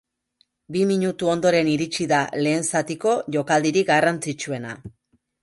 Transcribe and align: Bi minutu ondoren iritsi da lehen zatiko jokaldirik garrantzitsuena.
Bi 0.77 0.79
minutu 0.91 1.29
ondoren 1.33 1.69
iritsi 1.73 2.07
da 2.13 2.21
lehen 2.47 2.67
zatiko 2.71 3.15
jokaldirik 3.37 3.93
garrantzitsuena. 3.93 4.75